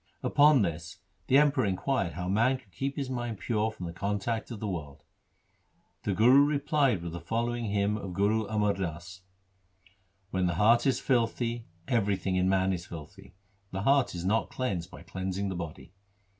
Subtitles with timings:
[0.23, 0.97] Upon this
[1.27, 4.67] the Emperor inquired how man could keep his mind pure from the contact of the
[4.67, 5.03] world.
[6.01, 9.21] The Guru replied with the following hymn of Guru Amar Das:—
[10.31, 13.35] When the heart is filthy, everything in man is filthy;
[13.69, 15.93] the heart is not cleansed by cleansing the body.